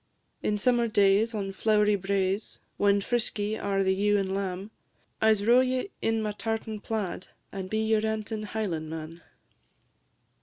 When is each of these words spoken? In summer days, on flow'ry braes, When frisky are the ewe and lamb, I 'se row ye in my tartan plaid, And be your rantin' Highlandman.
In 0.41 0.57
summer 0.57 0.87
days, 0.87 1.35
on 1.35 1.53
flow'ry 1.53 1.95
braes, 1.95 2.57
When 2.77 3.01
frisky 3.01 3.55
are 3.55 3.83
the 3.83 3.93
ewe 3.93 4.17
and 4.17 4.33
lamb, 4.33 4.71
I 5.21 5.31
'se 5.31 5.43
row 5.43 5.59
ye 5.59 5.91
in 6.01 6.23
my 6.23 6.31
tartan 6.31 6.79
plaid, 6.79 7.27
And 7.51 7.69
be 7.69 7.85
your 7.85 8.01
rantin' 8.01 8.45
Highlandman. 8.47 9.21